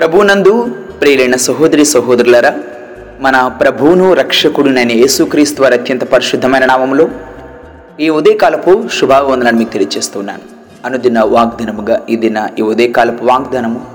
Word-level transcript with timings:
ప్రభునందు 0.00 0.74
ప్రియులైన 1.00 1.36
సహోదరి 1.36 1.84
సహోదరులరా 1.84 2.54
మన 3.20 3.48
ప్రభువును 3.48 4.12
రక్షకుడునైన 4.14 4.92
యేసుక్రీస్తు 4.92 5.62
వారి 5.62 5.74
అత్యంత 5.74 6.04
పరిశుద్ధమైన 6.04 6.64
నామంలో 6.64 7.08
ఈ 8.00 8.08
ఉదయకాలపు 8.08 8.88
శుభావందనాన్ని 9.00 9.58
మీకు 9.58 9.72
తెలియజేస్తున్నాను. 9.72 10.40
అనుదిన 10.84 11.20
వాగ్దానముగా 11.20 12.00
ఈ 12.10 12.16
దిన 12.16 12.48
ఈ 12.58 12.62
ఉదయకాలపు 12.62 13.24
వాగ్దానము 13.24 13.86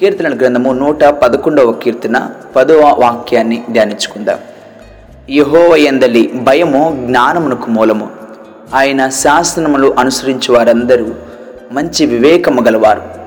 కీర్తన 0.00 0.36
గ్రంథము 0.36 0.72
నూట 0.72 1.04
పదకొండవ 1.04 1.72
కీర్తన 1.72 2.30
పదవ 2.56 2.96
వాక్యాన్ని 2.98 3.64
ధ్యానించుకుందాం. 3.70 4.38
యహోవయందలి 5.30 6.30
భయము 6.34 7.02
జ్ఞానమునకు 7.06 7.70
మూలము. 7.70 8.10
ఆయన 8.74 9.08
శాసనములు 9.08 9.94
అనుసరించి 9.98 10.54
వారందరూ 10.54 11.06
మంచి 11.72 12.06
వివేకము 12.06 12.62
గలవారు. 12.62 13.21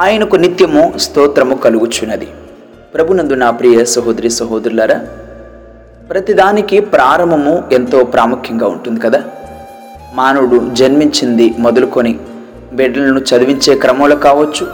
ఆయనకు 0.00 0.36
నిత్యము 0.36 0.92
స్తోత్రము 0.98 1.54
కలుగుచున్నది. 1.54 2.28
ప్రభునందు 2.94 3.34
నా 3.34 3.50
ప్రియ 3.50 3.84
సహోదరి 3.84 4.30
సహోదరులారా 4.30 5.00
ప్రతిదానికి 6.10 6.80
ప్రారంభము 6.80 7.62
ఎంతో 7.72 8.04
ప్రాముఖ్యంగా 8.04 8.66
ఉంటుంది 8.66 9.00
కదా? 9.00 9.22
మానవుడు 10.14 10.60
జన్మించింది 10.72 11.54
మొదలుకొని 11.58 12.18
బిడ్డలను 12.72 13.20
చదివించే 13.20 13.74
క్రమంలో 13.74 14.16
కావచ్చు 14.16 14.66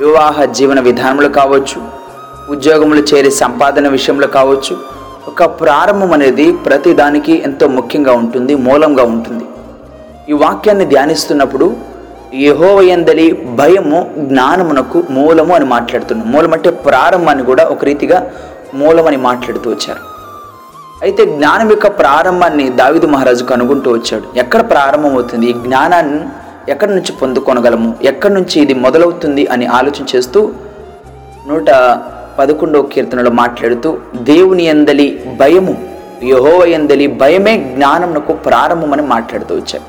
వివాహ 0.00 0.44
జీవన 0.44 0.80
విధానంలో 0.80 1.28
కావచ్చు 1.28 1.82
ఉద్యోగములు 2.50 3.02
చేరే 3.14 3.30
సంపాదన 3.30 3.88
విషయంలో 3.88 4.26
కావచ్చు 4.26 4.76
ఒక 5.28 5.44
ప్రారంభం 5.44 6.12
అనేది 6.12 6.52
ప్రతిదానికి 6.52 7.42
ఎంతో 7.44 7.68
ముఖ్యంగా 7.68 8.12
ఉంటుంది 8.12 8.54
మూలంగా 8.54 9.02
ఉంటుంది. 9.02 9.44
ఈ 10.28 10.32
వాక్యాన్ని 10.32 10.84
ధ్యానిస్తున్నప్పుడు 10.84 11.91
యహోవయందలి 12.34 13.32
భయము 13.32 14.10
జ్ఞానమునకు 14.18 15.02
మూలము 15.10 15.54
అని 15.54 15.64
మాట్లాడుతున్నాం 15.64 16.32
మూలం 16.32 16.52
అంటే 16.52 16.70
ప్రారంభాన్ని 16.70 17.44
కూడా 17.44 17.64
ఒక 17.64 17.84
రీతిగా 17.84 18.32
మూలమని 18.74 19.16
మాట్లాడుతూ 19.16 19.70
వచ్చారు. 19.70 20.00
అయితే 21.02 21.26
జ్ఞానం 21.26 21.70
యొక్క 21.70 21.86
ప్రారంభాన్ని 21.86 22.68
దావిదు 22.70 23.06
మహారాజు 23.06 23.44
కనుగొంటూ 23.44 23.92
వచ్చాడు. 23.92 24.38
ఎక్కడ 24.38 24.70
ప్రారంభం 24.70 25.12
అవుతుంది? 25.12 25.46
ఈ 25.46 25.52
జ్ఞానాన్ని 25.52 26.20
ఎక్కడి 26.68 26.94
నుంచి 26.94 27.12
పొందుకొనగలము? 27.12 27.94
ఎక్కడి 28.02 28.34
నుంచి 28.34 28.60
ఇది 28.60 28.74
మొదలవుతుంది 28.74 29.46
అని 29.46 29.66
ఆలోచన 29.66 30.16
చేస్తూ 30.16 30.52
నూట 31.48 31.70
పదకొండవ 32.38 32.82
కీర్తనలో 32.82 33.30
మాట్లాడుతూ 33.30 33.98
దేవుని 34.14 34.64
ఎందలి 34.64 35.24
భయము 35.40 35.76
యహోవ 36.24 36.64
ఎందలి 36.64 37.06
భయమే 37.06 37.56
జ్ఞానమునకు 37.56 38.32
ప్రారంభమని 38.32 39.02
మాట్లాడుతూ 39.02 39.54
వచ్చాడు. 39.54 39.84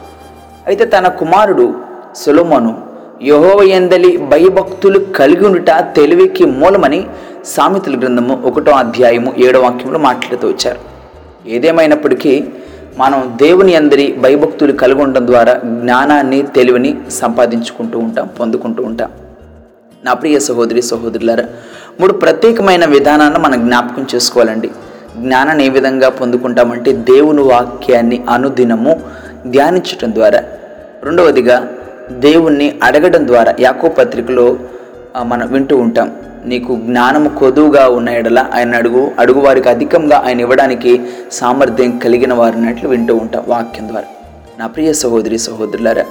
అయితే 0.67 0.85
తన 0.85 1.07
కుమారుడు 1.07 1.82
సులోమోను 2.15 2.81
యహోవయందలి 3.21 4.17
భయభక్తులు 4.17 4.99
కలిగి 4.99 5.61
తెలివికి 5.69 6.45
మూలమని 6.45 7.07
సామెతల 7.45 7.99
గ్రంథము 7.99 8.41
ఒకటో 8.45 8.71
అధ్యాయము 8.71 9.33
ఏడో 9.37 9.61
వాక్యంలో 9.61 9.99
మాట్లాడుతూ 9.99 10.47
వచ్చారు. 10.47 10.79
ఏదేమైనప్పటికీ 11.49 12.43
మనం 12.97 13.37
దేవుని 13.41 13.75
అందరి 13.75 14.15
భయభక్తులు 14.19 14.71
కలిగి 14.71 15.01
ఉండడం 15.01 15.27
ద్వారా 15.27 15.53
జ్ఞానాన్ని 15.53 16.41
తెలివిని 16.41 16.97
సంపాదించుకుంటూ 17.09 17.99
ఉంటాం 17.99 18.29
పొందుకుంటూ 18.39 18.83
ఉంటాం. 18.83 19.11
నా 20.05 20.13
ప్రియ 20.13 20.39
సహోదరి 20.39 20.81
సహోదరులారా 20.81 21.43
మూడు 21.99 22.13
ప్రత్యేకమైన 22.13 22.85
విధానాన్ని 22.85 23.39
మనం 23.39 23.65
జ్ఞాపకం 23.65 24.07
చేసుకోవాలండి. 24.15 24.69
జ్ఞానాన్ని 25.17 25.65
ఏ 25.65 25.69
విధంగా 25.69 26.09
పొందుకుంటామంటే 26.09 26.91
దేవుని 26.91 27.41
వాక్యాన్ని 27.41 28.23
అనుదినము 28.29 29.01
ధ్యానించటం 29.47 30.13
ద్వారా. 30.13 30.43
రెండవదిగా 31.03 31.72
దేవుణ్ణి 32.11 32.79
అడగడం 32.83 33.27
ద్వారా 33.27 33.55
యాకో 33.59 33.89
పత్రికలో 33.89 34.57
మనం 35.23 35.53
వింటూ 35.53 35.77
ఉంటాం. 35.77 36.11
నీకు 36.45 36.75
జ్ఞానము 36.75 37.29
కొదువుగా 37.29 37.87
ఉన్న 37.87 38.09
ఎడల 38.09 38.45
ఆయన 38.53 38.75
అడుగు 38.75 39.11
అడుగు 39.19 39.39
వారికి 39.39 39.69
అధికంగా 39.69 40.23
ఆయన 40.25 40.39
ఇవ్వడానికి 40.39 41.01
సామర్థ్యం 41.31 41.97
కలిగిన 41.97 42.33
వారినట్లు 42.33 42.89
వింటూ 42.89 43.15
ఉంటాం 43.15 43.43
వాక్యం 43.47 43.87
ద్వారా. 43.87 44.05
నా 44.59 44.67
ప్రియ 44.67 44.93
సహోదరి 44.93 45.37
సహోదరులారా 45.37 46.05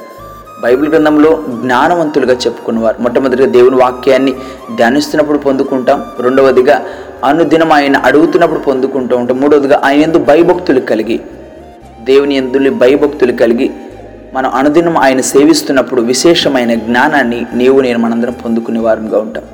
బైబిల్ 0.63 0.89
గ్రంథంలో 0.89 1.45
జ్ఞానవంతులుగా 1.49 2.35
చెప్పుకున్నవారు 2.35 3.03
మొట్టమొదటిగా 3.03 3.49
దేవుని 3.49 3.77
వాక్యాన్ని 3.77 4.33
ధ్యానిస్తున్నప్పుడు 4.77 5.39
పొందుకుంటాం. 5.39 6.05
రెండవదిగా 6.21 6.85
అనుదినం 7.25 7.73
ఆయన 7.73 7.97
అడుగుతున్నప్పుడు 7.97 8.59
పొందుకుంటూ 8.59 9.17
ఉంటాం. 9.17 9.41
మూడవదిగా 9.41 9.81
ఆయన 9.85 10.01
ఎందు 10.01 10.19
భయభక్తులు 10.19 10.81
కలిగి 10.81 11.21
దేవుని 12.01 12.37
ఎందులు 12.37 12.71
భయభక్తులు 12.71 13.33
కలిగి 13.33 13.71
మనం 14.33 14.51
అనుదినం 14.51 14.99
ఆయన 14.99 15.21
సేవిస్తున్నప్పుడు 15.21 16.03
విశేషమైన 16.03 16.75
జ్ఞానాన్ని 16.75 17.47
నీవు 17.55 17.81
నేను 17.81 17.99
మనందరం 17.99 18.33
పొందుకునే 18.33 18.81
వారంగా 18.81 19.19
ఉంటాం. 19.19 19.45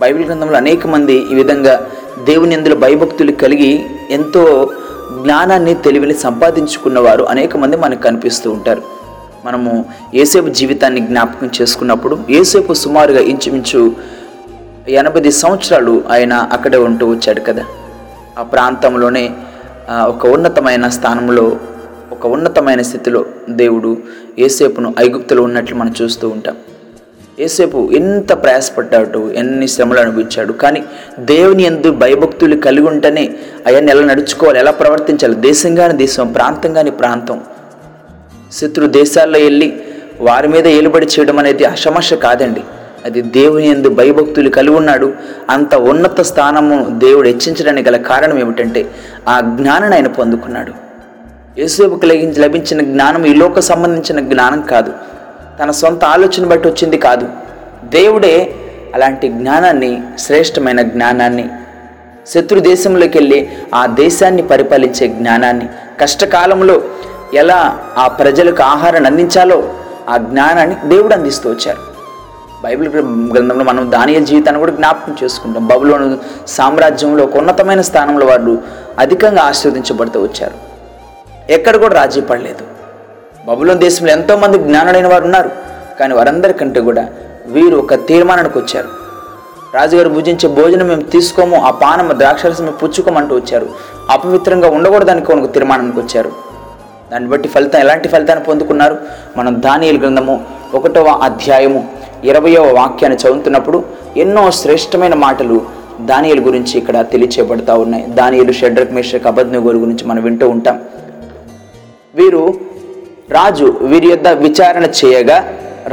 బైబిల్ 0.00 0.26
గ్రంథంలో 0.26 0.56
అనేక 0.56 0.86
మంది 0.86 1.14
ఈ 1.16 1.34
విధంగా 1.34 1.86
దేవుని 2.24 2.54
ఎందులో 2.54 2.76
భయభక్తులు 2.76 3.32
కలిగి 3.32 3.86
ఎంతో 4.10 4.70
జ్ఞానాన్ని 5.22 5.74
తెలివిని 5.74 6.14
సంపాదించుకున్నవారు 6.14 7.24
అనేక 7.24 7.56
మంది 7.56 7.76
మనకు 7.76 8.02
కనిపిస్తూ 8.02 8.50
ఉంటారు. 8.50 8.82
మనము 9.44 9.84
ఏసేపు 10.14 10.48
జీవితాన్ని 10.48 11.00
జ్ఞాపకం 11.00 11.50
చేసుకున్నప్పుడు 11.62 12.18
ఏసేపు 12.30 12.72
సుమారుగా 12.72 13.20
ఇంచుమించు 13.20 13.92
ఎనభై 14.88 15.30
సంవత్సరాలు 15.30 16.04
ఆయన 16.10 16.32
అక్కడే 16.32 16.78
ఉంటూ 16.78 17.10
వచ్చాడు 17.10 17.40
కదా. 17.40 17.64
ఆ 18.38 18.42
ప్రాంతంలోనే 18.42 19.30
ఒక 19.90 20.26
ఉన్నతమైన 20.26 20.88
స్థానంలో 20.88 21.56
ఒక 22.20 22.26
ఉన్నతమైన 22.26 22.82
స్థితిలో 22.82 23.24
దేవుడు 23.50 23.98
ఏసేపును 24.38 24.94
ఐగుప్తులో 25.00 25.42
ఉన్నట్లు 25.42 25.76
మనం 25.76 25.94
చూస్తూ 26.02 26.28
ఉంటాం. 26.28 26.56
ఏసేపు 27.40 27.90
ఎంత 27.92 28.32
ప్రయాసపడ్డాడు 28.42 29.30
ఎన్ని 29.30 29.68
శ్రమలు 29.68 30.00
అనుభవించాడు 30.00 30.52
కానీ 30.52 30.84
దేవుని 31.18 31.62
ఎందు 31.62 31.92
భయభక్తులు 31.92 32.56
కలిగి 32.56 32.86
ఉంటేనే 32.86 33.34
అవన్నీ 33.66 33.92
ఎలా 33.92 34.04
నడుచుకోవాలి 34.04 34.58
ఎలా 34.58 34.70
ప్రవర్తించాలి 34.70 35.34
దేశంగాని 35.34 35.98
దేశం 35.98 36.32
ప్రాంతంగాని 36.32 36.90
ప్రాంతం. 36.90 37.40
శత్రు 38.52 38.86
దేశాల్లో 38.86 39.38
వెళ్ళి 39.38 39.80
వారి 40.20 40.48
మీద 40.48 40.66
ఏలుబడి 40.66 41.06
చేయడం 41.06 41.38
అనేది 41.38 41.64
అసమస్య 41.64 42.16
కాదండి. 42.16 42.60
అది 43.04 43.20
దేవుని 43.20 43.68
ఎందు 43.68 43.88
భయభక్తులు 43.88 44.48
కలిగి 44.48 44.74
ఉన్నాడు. 44.74 45.12
అంత 45.50 45.74
ఉన్నత 45.74 46.20
స్థానము 46.20 46.98
దేవుడు 46.98 47.28
హెచ్చించడానికి 47.28 47.88
గల 47.88 47.96
కారణం 47.96 48.38
ఏమిటంటే 48.38 48.90
ఆ 49.28 49.40
జ్ఞానాన్ని 49.40 49.96
ఆయన 49.96 50.06
పొందుకున్నాడు. 50.06 50.89
యేసుకు 51.60 52.00
లభించిన 52.40 52.80
జ్ఞానం 52.80 53.24
ఈ 53.24 53.34
లోక 53.34 53.60
సంబంధించిన 53.60 54.20
జ్ఞానం 54.20 54.60
కాదు. 54.62 54.92
తన 55.62 55.70
సొంత 55.70 56.04
ఆలోచన 56.04 56.44
బట్టి 56.44 56.68
వచ్చింది 56.68 56.98
కాదు. 56.98 57.28
దేవుడే 57.84 58.54
అలాంటి 58.94 59.28
జ్ఞానాన్ని 59.28 60.02
శ్రేష్టమైన 60.18 60.82
జ్ఞానాన్ని 60.82 61.48
శత్రు 62.34 62.60
దేశంలోకి 62.60 63.18
వెళ్ళి 63.18 63.48
ఆ 63.74 63.86
దేశాన్ని 63.86 64.42
పరిపాలించే 64.42 65.08
జ్ఞానాన్ని 65.08 65.68
కష్టకాలంలో 66.00 66.82
ఎలా 67.34 67.78
ఆ 67.98 68.08
ప్రజలకు 68.08 68.62
ఆహారాన్ని 68.62 69.10
అందించాలో 69.10 69.72
ఆ 70.08 70.16
జ్ఞానాన్ని 70.16 70.76
దేవుడు 70.94 71.14
అందిస్తూ 71.14 71.50
వచ్చారు. 71.50 71.82
బైబిల్ 72.62 72.88
గ్రంథంలో 73.34 73.64
మనం 73.64 73.92
దానియ 73.92 74.20
జీవితాన్ని 74.20 74.60
కూడా 74.60 74.72
జ్ఞాపకం 74.72 75.16
చేసుకుంటాం. 75.24 75.66
బబులోను 75.66 76.18
సామ్రాజ్యంలో 76.48 77.24
ఒక 77.24 77.36
ఉన్నతమైన 77.36 77.80
స్థానంలో 77.80 78.26
వాళ్ళు 78.26 78.58
అధికంగా 78.98 79.42
ఆశీర్వదించబడుతూ 79.42 80.22
వచ్చారు. 80.22 80.69
ఎక్కడ 81.48 81.76
కూడా 81.76 81.94
రాజీ 81.94 82.20
పడలేదు. 82.20 82.64
బబులోన్ 83.48 83.78
దేశంలో 83.78 84.12
ఎంతోమంది 84.12 84.58
జ్ఞానులైన 84.58 85.06
వారు 85.06 85.24
ఉన్నారు 85.24 85.50
కానీ 86.00 86.14
వారందరికంటే 86.14 86.80
కూడా 86.80 87.08
వీరు 87.46 87.76
ఒక 87.76 87.94
తీర్మానానికి 87.94 88.58
వచ్చారు. 88.58 88.88
రాజుగారు 89.74 90.08
భుజించే 90.08 90.48
భోజనం 90.48 90.88
మేము 90.88 91.00
తీసుకోము 91.00 91.56
ఆ 91.56 91.70
పానము 91.70 92.12
ద్రాక్షరసం 92.12 92.64
మేము 92.64 92.76
పుచ్చుకోమంటూ 92.76 93.36
వచ్చారు. 93.36 93.68
అపవిత్రంగా 94.10 94.68
ఉండకూడదని 94.68 95.20
ఒక 95.20 95.52
తీర్మానానికి 95.54 96.00
వచ్చారు. 96.00 96.32
దాన్ని 97.12 97.30
బట్టి 97.30 97.48
ఫలితం 97.48 97.80
ఎలాంటి 97.80 98.08
ఫలితాన్ని 98.08 98.44
పొందుకున్నారు? 98.44 98.98
మనం 99.36 99.62
దానియలు 99.62 99.98
గ్రంథము 99.98 100.44
ఒకటవ 100.74 101.08
అధ్యాయము 101.08 101.88
ఇరవయవ 102.24 102.72
వాక్యాన్ని 102.72 103.18
చదువుతున్నప్పుడు 103.18 103.84
ఎన్నో 104.16 104.50
శ్రేష్టమైన 104.50 105.14
మాటలు 105.14 105.60
దానియలు 106.00 106.40
గురించి 106.40 106.78
ఇక్కడ 106.78 107.00
తెలియచేయబడతా 107.00 107.74
ఉన్నాయి. 107.74 108.06
దానియలు 108.06 108.52
షెడ్రక్ 108.52 108.92
మేషక్ 108.92 109.26
అబద్నగోరు 109.26 109.78
గురించి 109.78 110.04
మనం 110.04 110.22
వింటూ 110.22 110.48
ఉంటాం. 110.48 110.80
వీరు 112.18 112.44
రాజు 113.36 113.66
వీరి 113.90 114.08
యొద్ద 114.10 114.28
విచారణ 114.44 114.84
చేయగా 115.00 115.36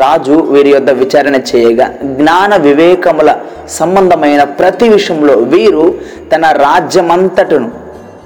రాజు 0.01 0.35
వీరి 0.53 0.71
యొద్ద 0.73 0.91
విచారణ 1.01 1.35
చేయగా 1.49 1.85
జ్ఞాన 2.19 2.55
వివేకముల 2.65 3.29
సంబంధమైన 3.79 4.41
ప్రతి 4.59 4.87
విషయంలో 4.95 5.35
వీరు 5.53 5.83
తన 6.31 6.45
రాజ్యమంతటను 6.65 7.69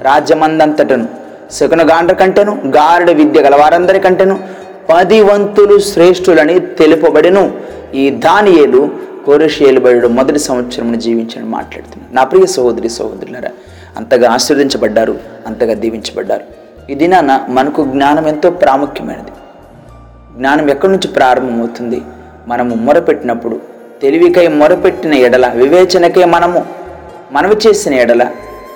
రాజ్యమందంతటను 0.08 1.08
శకునగాండ్ర 1.58 2.16
కంటేను 2.22 2.54
గారుడ 2.78 3.10
విద్య 3.20 3.42
గల 3.46 3.56
పదివంతులు 3.64 4.36
పది 4.92 5.20
వంతులు 5.30 5.76
శ్రేష్ఠులని 5.90 6.56
తెలుపబడిను. 6.80 7.44
ఈ 8.02 8.06
దానియేలు 8.26 8.82
కోరషేలుబడు 9.26 10.08
మొదటి 10.20 10.40
సంవత్సరం 10.48 10.98
జీవించని 11.06 11.48
మాట్లాడుతున్నాను 11.58 12.14
నా 12.18 12.24
ప్రియ 12.32 12.46
సహోదరి 12.56 12.90
సహోదరులరా 12.98 13.52
అంతగా 14.00 14.28
ఆశీర్వదించబడ్డారు 14.38 15.16
అంతగా 15.48 15.74
దీవించబడ్డారు. 15.84 16.46
ఈ 16.92 16.96
దినాన 16.96 17.32
మనకు 17.50 17.82
జ్ఞానం 17.86 18.28
ఎంతో 18.28 18.50
ప్రాముఖ్యమైనది. 18.50 19.32
జ్ఞానం 20.38 20.70
ఎక్కడి 20.70 20.92
నుంచి 20.92 21.08
ప్రారంభమవుతుంది? 21.08 22.02
మనము 22.48 22.76
మొరపెట్టినప్పుడు 22.76 23.60
తెలివికై 24.02 24.48
మొరపెట్టిన 24.48 25.14
ఎడల 25.14 25.48
వివేచనకై 25.48 26.26
మనము 26.26 26.66
మనవి 27.32 27.56
చేసిన 27.68 27.94
ఎడల 27.94 28.24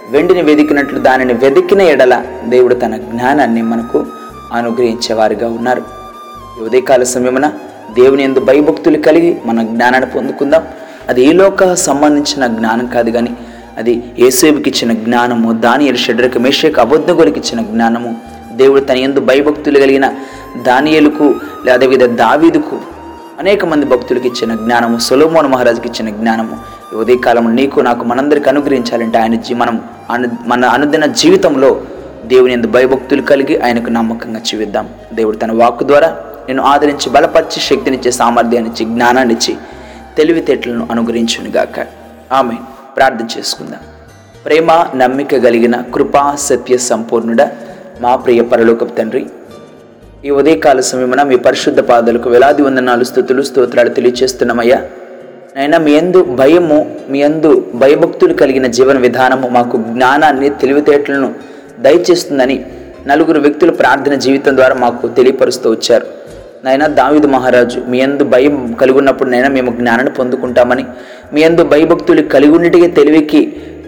వెండిని 0.09 0.41
వెదికినట్లు 0.41 0.99
దానిని 0.99 1.33
వెదికిన 1.33 1.81
ఎడల 1.81 2.25
దేవుడు 2.45 2.75
తన 2.75 2.97
జ్ఞానాన్ని 2.97 3.61
మనకు 3.61 4.05
అనుగ్రహించేవారిగా 4.53 5.47
ఉన్నారు. 5.49 5.83
ఉదయకాల 6.63 7.03
సమయమున 7.03 7.47
దేవుని 7.93 8.23
ఎందు 8.23 8.39
భయభక్తులు 8.39 8.97
కలిగి 8.97 9.41
మన 9.45 9.63
జ్ఞానాన్ని 9.63 10.09
పొందుకుందాం. 10.09 10.63
అది 11.09 11.21
ఈ 11.25 11.31
లోక 11.31 11.73
సంబంధించిన 11.73 12.47
జ్ఞానం 12.47 12.85
కాదు 12.85 13.09
కానీ 13.11 13.37
అది 13.77 14.03
ఏసేపుకి 14.19 14.69
ఇచ్చిన 14.69 14.93
జ్ఞానము 14.93 15.51
దానియలు 15.51 15.97
షడ్రక 15.97 16.37
మేషక్ 16.37 16.79
అబద్ధగులకు 16.79 17.37
ఇచ్చిన 17.37 17.61
జ్ఞానము. 17.61 18.15
దేవుడు 18.51 18.79
తన 18.79 18.97
ఎందు 18.97 19.19
భయభక్తులు 19.19 19.79
కలిగిన 19.79 20.13
దానియలకు 20.61 21.35
అదేవిధ 21.73 22.03
దావీదుకు 22.03 22.79
అనేక 23.39 23.65
మంది 23.65 23.85
భక్తులకు 23.85 24.27
ఇచ్చిన 24.27 24.55
జ్ఞానము 24.55 24.97
సొలోమోన్ 24.97 25.47
మహారాజుకి 25.47 25.87
ఇచ్చిన 25.87 26.09
జ్ఞానము. 26.09 26.75
ఉదయ 26.95 27.13
ఉదయకాలం 27.13 27.55
నీకు 27.55 27.79
నాకు 27.79 28.03
మనందరికి 28.03 28.49
అనుగ్రహించాలంటే 28.49 29.17
ఆయన 29.17 29.35
జీ 29.35 29.53
మనం 29.53 29.81
అను 30.11 30.29
మన 30.45 30.65
అనుదిన 30.65 31.05
జీవితంలో 31.05 31.81
దేవుని 32.25 32.53
ఎందు 32.53 32.67
భయభక్తులు 32.67 33.21
కలిగి 33.21 33.61
ఆయనకు 33.61 33.89
నమ్మకంగా 33.89 34.39
జీవిద్దాం. 34.39 34.89
దేవుడు 35.13 35.37
తన 35.37 35.63
వాక్కు 35.63 35.87
ద్వారా 35.87 36.17
నేను 36.47 36.63
ఆదరించి 36.63 37.09
బలపరిచి 37.09 37.59
శక్తినిచ్చే 37.61 38.11
సామర్థ్యాన్ని 38.11 38.71
ఇచ్చి 38.71 38.85
జ్ఞానాన్ని 38.93 39.35
తెలివితేటలను 40.17 40.87
అనుగ్రహించునుగాక. 40.91 41.87
ఆమె 42.31 42.55
ప్రార్థన 42.97 43.27
చేసుకుందాం. 43.37 43.79
ప్రేమ 44.45 44.87
నమ్మిక 44.95 45.37
కలిగిన 45.37 45.81
కృపా 45.93 46.35
సత్య 46.35 46.77
సంపూర్ణుడ 46.77 47.41
మా 48.01 48.15
ప్రియ 48.15 48.41
పరలోకపు 48.41 48.95
తండ్రి 48.95 49.25
ఈ 50.25 50.29
ఉదయకాల 50.29 50.79
సమయమున 50.79 51.23
మీ 51.23 51.35
పరిశుద్ధ 51.35 51.79
పాదాలకు 51.79 52.29
వేలాది 52.29 52.61
వందనాలు 52.61 53.03
స్థుతులు 53.03 53.41
స్తోత్రాలు 53.41 53.89
తెలియచేస్తున్నామయ్యా. 53.89 54.81
నైనా 55.57 55.77
మీ 55.77 55.97
అందు 55.97 56.23
భయము 56.23 56.95
మీ 57.09 57.23
అందు 57.23 57.71
భయభక్తులు 57.75 58.33
కలిగిన 58.33 58.67
జీవన 58.67 58.97
విధానము 58.97 59.47
మాకు 59.47 59.77
జ్ఞానాన్ని 59.77 60.49
తెలివితేటలను 60.49 61.33
దయచేస్తుందని 61.79 62.65
నలుగురు 63.07 63.39
వ్యక్తులు 63.39 63.71
ప్రార్థన 63.71 64.13
జీవితం 64.15 64.55
ద్వారా 64.55 64.75
మాకు 64.75 65.07
తెలియపరుస్తూ 65.07 65.71
వచ్చారు. 65.71 66.24
నైనా 66.65 66.87
దావిదు 66.87 67.27
మహారాజు 67.27 67.79
మీ 67.87 68.01
అందు 68.01 68.23
భయం 68.23 68.73
కలిగి 68.73 68.97
ఉన్నప్పుడు 68.97 69.29
నైనా 69.29 69.49
మేము 69.49 69.71
జ్ఞానాన్ని 69.71 70.13
పొందుకుంటామని 70.13 70.85
మీ 71.33 71.43
అందు 71.43 71.63
భయభక్తులు 71.63 72.21
కలిగి 72.21 72.87
తెలివికి 72.87 73.41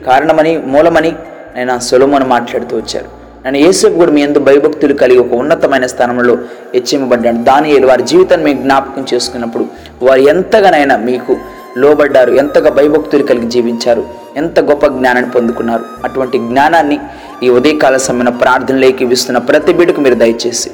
కారణమని 0.05 0.57
మూలమని 0.57 1.11
నైనా 1.55 1.79
సొలమని 1.79 2.25
మాట్లాడుతూ 2.25 2.77
వచ్చారు. 2.77 3.09
నన్ను 3.45 3.59
యేసేపు 3.59 3.93
కూడా 3.93 4.11
మీ 4.11 4.21
ఎందు 4.21 4.39
భయభక్తులు 4.39 4.93
కలిగి 4.93 5.19
ఒక 5.19 5.33
ఉన్నతమైన 5.33 5.85
స్థానంలో 5.85 6.33
హెచ్చింపబడ్డాడు. 6.73 7.37
దాని 7.43 7.85
వారి 7.85 8.03
జీవితాన్ని 8.03 8.45
మీకు 8.45 8.61
జ్ఞాపకం 8.61 9.05
చేసుకున్నప్పుడు 9.13 9.65
వారు 10.01 10.19
ఎంతగానైనా 10.19 10.97
మీకు 10.97 11.37
లోబడ్డారు 11.77 12.31
ఎంతగా 12.31 12.69
భయభక్తులు 12.69 13.23
కలిగి 13.23 13.47
జీవించారు 13.47 14.05
ఎంత 14.37 14.59
గొప్ప 14.59 14.85
జ్ఞానాన్ని 14.87 15.31
పొందుకున్నారు. 15.31 15.83
అటువంటి 16.05 16.37
జ్ఞానాన్ని 16.37 16.99
ఈ 17.43 17.49
ఉదయకాల 17.49 17.97
సమయంలో 17.97 18.31
ప్రార్థనలోకి 18.31 19.05
ఇస్తున్న 19.17 19.37
ప్రతి 19.37 19.73
బిడ్డకు 19.73 20.01
మీరు 20.01 20.15
దయచేసి 20.15 20.69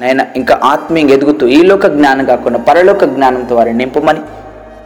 నాయన 0.00 0.26
ఇంకా 0.36 0.60
ఆత్మీయంగా 0.64 1.14
ఎదుగుతూ 1.14 1.46
ఈ 1.46 1.62
లోక 1.62 1.86
జ్ఞానం 1.86 2.24
కాకుండా 2.24 2.58
పరలోక 2.58 3.04
జ్ఞానంతో 3.04 3.56
వారిని 3.56 3.78
నింపమని 3.78 4.20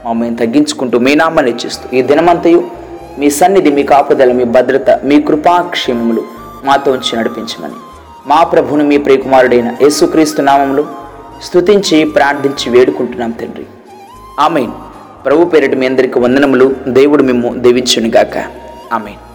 మమ్మల్ని 0.06 0.36
తగ్గించుకుంటూ 0.36 0.98
మీ 0.98 1.14
నామాన్ని 1.14 1.52
ఇచ్చిస్తూ 1.52 1.96
ఈ 1.96 2.02
దినమంతయు 2.02 2.70
మీ 3.18 3.30
సన్నిధి 3.30 3.70
మీ 3.70 3.82
కాపుదల 3.82 4.32
మీ 4.32 4.44
భద్రత 4.44 4.90
మీ 5.04 5.22
కృపాక్షేమములు 5.22 6.24
మాతో 6.64 6.92
ఉంచి 6.92 7.18
నడిపించమని. 7.18 7.72
మా 8.26 8.42
ప్రభును 8.42 8.84
మీ 8.84 8.98
ప్రియకుమారుడైన 8.98 9.76
యేసుక్రీస్తు 9.82 10.42
నామములు 10.42 10.86
స్తుతించి 11.42 12.04
ప్రార్థించి 12.04 12.70
వేడుకుంటున్నాం 12.70 13.30
తండ్రి. 13.30 13.66
ఆమెన్. 14.40 14.70
ప్రభు 15.26 15.44
పేరిట 15.44 15.74
మీ 15.74 15.86
అందరికి 15.86 16.18
వందనములు. 16.18 16.76
దేవుడు 16.88 17.22
మేము 17.22 17.54
దీవించునుగాక. 17.54 18.44
ఆమెన్. 18.92 19.31